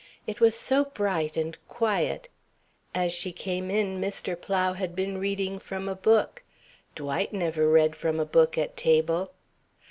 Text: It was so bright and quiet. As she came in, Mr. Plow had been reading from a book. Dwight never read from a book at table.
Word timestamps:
It 0.25 0.41
was 0.41 0.55
so 0.57 0.85
bright 0.85 1.37
and 1.37 1.55
quiet. 1.67 2.27
As 2.95 3.13
she 3.13 3.31
came 3.31 3.69
in, 3.69 4.01
Mr. 4.01 4.35
Plow 4.35 4.73
had 4.73 4.95
been 4.95 5.19
reading 5.19 5.59
from 5.59 5.87
a 5.87 5.93
book. 5.93 6.41
Dwight 6.95 7.33
never 7.33 7.69
read 7.69 7.95
from 7.95 8.19
a 8.19 8.25
book 8.25 8.57
at 8.57 8.75
table. 8.75 9.31